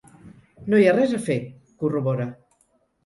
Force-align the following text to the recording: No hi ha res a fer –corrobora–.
No 0.73 0.79
hi 0.83 0.87
ha 0.91 0.95
res 0.95 1.13
a 1.17 1.21
fer 1.27 1.37
–corrobora–. 1.45 2.31